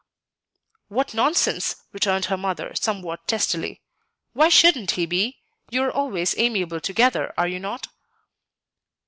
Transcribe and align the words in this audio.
'""What 0.87 1.13
nonsense!" 1.13 1.75
returned 1.93 2.25
her 2.25 2.35
mother, 2.35 2.73
somewhat 2.73 3.27
testily. 3.27 3.83
"Why 4.33 4.49
shouldn't 4.49 4.89
he 4.97 5.05
be? 5.05 5.37
You 5.69 5.83
are 5.83 5.91
always 5.91 6.33
amiable 6.39 6.79
together, 6.79 7.31
are 7.37 7.47
you 7.47 7.59
not?" 7.59 7.85